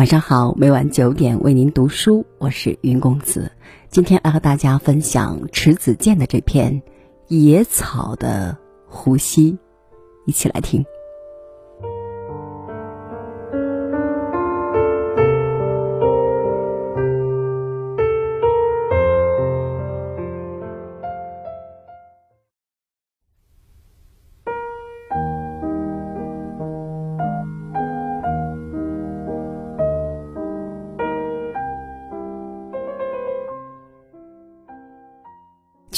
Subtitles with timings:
[0.00, 3.52] 晚上好，每晚九点为您读书，我是云公子。
[3.90, 6.72] 今天来和大家分享迟子建的这篇
[7.28, 8.56] 《野草的
[8.88, 9.52] 呼吸》，
[10.24, 10.82] 一起来听。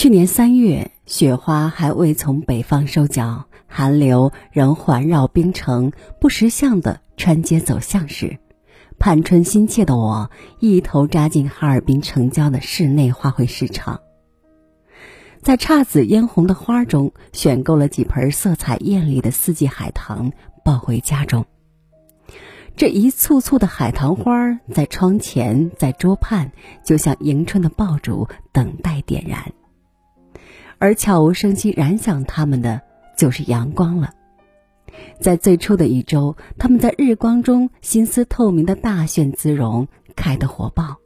[0.03, 8.41] 去年三月，雪花还未从北方收脚，寒流仍环绕冰城，不识相的穿街走巷时，
[8.99, 14.01] 盼春心切的我一头扎进哈尔滨城郊的室内花卉市场，
[15.41, 20.33] 在姹紫嫣红的花中选购了几盆色彩艳丽的四季海棠，
[20.65, 21.47] 抱回家中。
[22.75, 26.51] 这一簇簇的海棠花在窗前，在桌畔，
[26.85, 29.53] 就像迎春的爆竹，等待点燃。
[30.83, 32.83] 而悄无声息燃响它们的，
[33.17, 34.15] 就是阳光了。
[35.21, 40.97] 在最初的一周，它们在日光中心思透明的大炫姿容，开得火爆。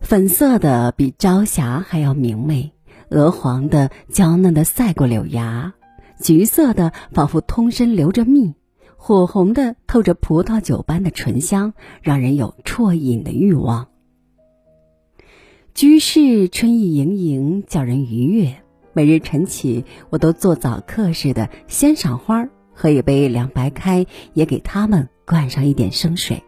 [0.00, 2.72] 粉色的比朝霞还要明媚，
[3.10, 5.74] 鹅黄的娇嫩的赛过柳芽，
[6.20, 8.54] 橘色的仿佛通身流着蜜，
[8.96, 13.87] 火红的透着葡萄酒般的醇香，让人有啜饮的欲望。
[15.78, 18.56] 居室春意盈盈，叫人愉悦。
[18.92, 24.04] 每日晨起，我都做早课似的先赏花，喝一杯凉白开，
[24.34, 26.42] 也给它们灌上一点生水。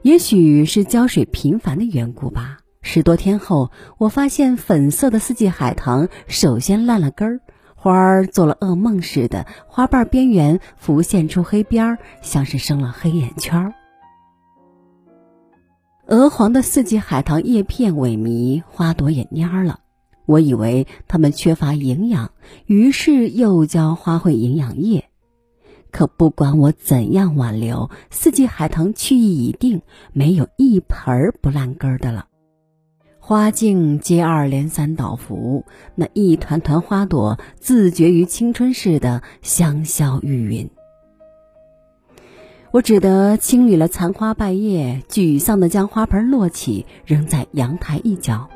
[0.00, 2.60] 也许是浇水频繁的缘故吧。
[2.80, 7.40] 十多天后，我发现粉色的四季海棠首先烂了根儿，
[7.74, 13.74] 花儿做了噩梦似的，花瓣边缘浮现出黑边儿，像是生了黑眼圈儿。
[16.08, 19.80] 鹅黄的四季海棠叶片萎靡，花朵也蔫了。
[20.24, 22.30] 我以为它们缺乏营养，
[22.66, 25.06] 于是又浇花卉营养液。
[25.90, 32.26] 可不管我怎样挽留，四季海棠去意已定，没有一盆儿不烂根的了。
[33.18, 35.64] 花径接二连三倒伏，
[35.96, 40.68] 那一团团花朵自觉于青春似的香消玉殒。
[42.76, 48.50] 我只得清理了残花败叶，沮丧地将花盆摞起，扔在阳台一角。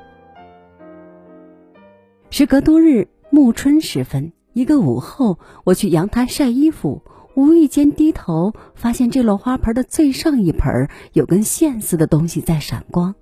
[2.28, 7.00] 时隔多日，暮春时分，一个午后，我去阳台晒衣服，
[7.34, 13.14] 无意间低头，发现这摞花盆的最上一盆有根线似的东西在闪光。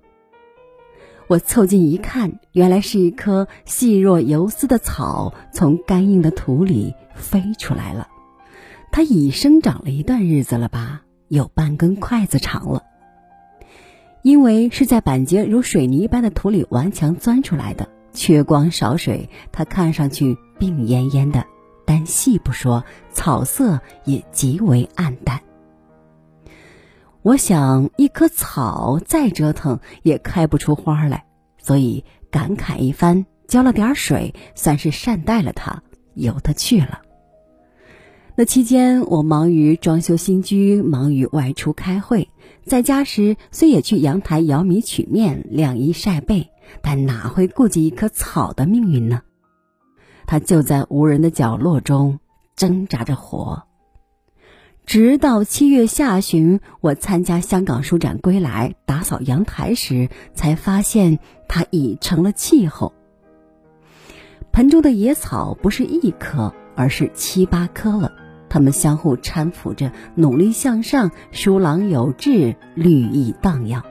[1.27, 8.08] 我凑近一看，原来是一颗细若游丝的草从干硬的土里飞出来了。
[8.91, 12.83] 它已生长了一段日子了吧，有半根筷子长了。
[14.21, 21.45] 因为是在板结如水泥般的土里顽强钻出来的，缺光少水，它看上去病恹恹的。
[21.85, 25.41] 单细不说，草色也极为暗淡。
[27.21, 31.25] 我想，一棵草再折腾也开不出花来，
[31.57, 35.81] 所以感慨一番，浇了点水，算是善待了它，
[36.13, 37.01] 由它去了。
[38.39, 42.29] 那期间，我忙于装修新居，忙于外出开会，
[42.63, 46.49] 在家时虽也去阳台舀米取面、晾衣晒被，
[46.81, 49.23] 但哪会顾及一棵草的命运呢？
[50.25, 52.19] 它就在无人的角落中
[52.55, 53.63] 挣扎着活。
[54.85, 62.93] 直到七月下旬，我参加香港书展归来，打扫阳台时，才发现它已成了气候。
[64.53, 68.13] 盆中的野草不是一棵，而是七八棵了。
[68.49, 73.83] 他们相互搀扶着，努力向上，疏朗有致，绿意荡漾。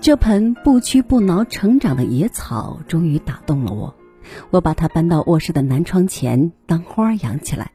[0.00, 3.94] 这盆不屈不挠成长的野草终于打动了我，
[4.50, 7.70] 我把它搬到卧室的南窗前当花养起来。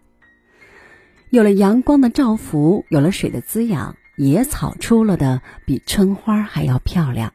[1.31, 7.33] 有了阳光的照拂，有了水的滋养，野草出了的比春花还要漂亮。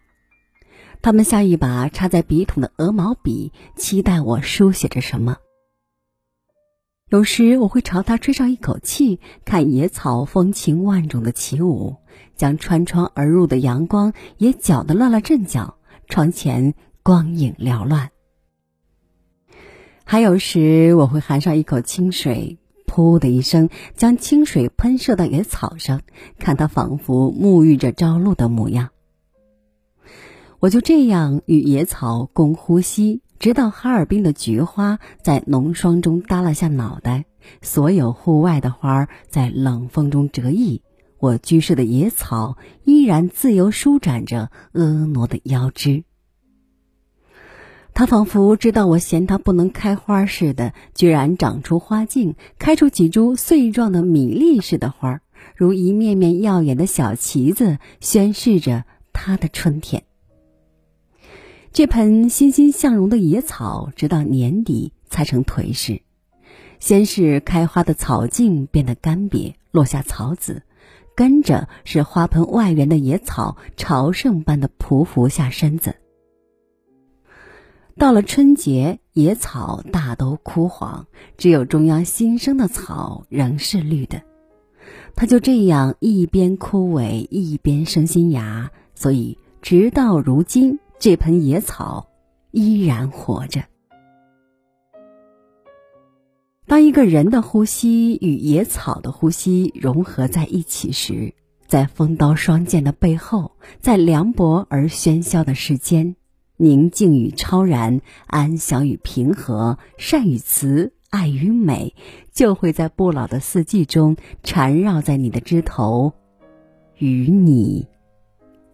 [1.02, 5.36] 它们像一把插在笔筒的鹅毛笔，期待我书写着什么。
[7.14, 11.94] 有时我会朝它吹上一口气，看野草风情万种的起舞，
[12.34, 15.76] 将穿窗而入的阳光也搅得乱了阵脚，
[16.08, 16.74] 窗前
[17.04, 18.10] 光影缭乱。
[20.02, 26.00] 还有时我会含上一口清水，噗的一声将清水喷射到野草上，
[26.40, 28.90] 看它仿佛沐浴着朝露的模样。
[30.58, 33.22] 我就这样与野草共呼吸。
[33.38, 37.24] 直到哈尔滨的菊花在浓霜中耷拉下脑袋，
[37.60, 40.82] 所有户外的花儿在冷风中折翼，
[41.18, 46.04] 我居室的野草依然自由舒展着婀娜的腰肢。
[47.92, 55.20] 它仿佛知道我嫌它不能开花似的，居然长出花茎，开出几株穗状的米粒似的花，
[55.54, 60.04] 如一面面耀眼的小旗子，宣示着它的春天。
[61.74, 66.02] 这盆欣欣向荣的野草，直到年底才成颓势。
[66.78, 70.62] 先是开花的草茎变得干瘪，落下草籽，
[71.16, 75.96] 跟着是花盆外缘的野草朝圣般的匍匐下身子。
[77.98, 84.22] 到了春节，野草大都枯黄，只有中央新生的草仍是绿的。
[85.16, 92.08] 它就这样一边枯萎，一边生新芽，所以直到如今，这盆野草
[92.50, 93.64] 依然活着。
[96.66, 101.34] 当一个人的呼吸与野草的呼吸融合在一起时，
[101.66, 106.16] 在锋刀双剑的背后，在凉薄而喧嚣的世间。
[106.56, 111.94] 宁静与超然，安详与平和，善与慈，爱与美，
[112.32, 116.14] 就会在不老的四季中缠绕在你的枝头，
[116.96, 117.88] 与你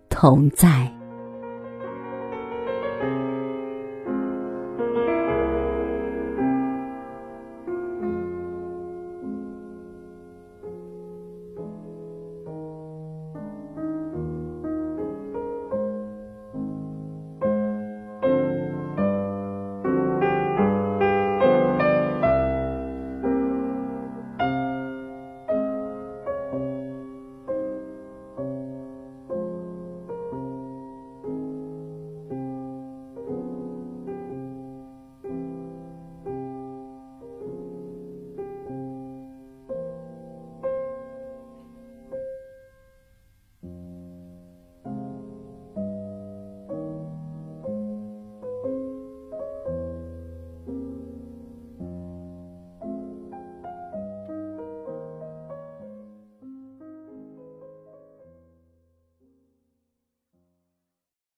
[0.09, 1.00] 同在。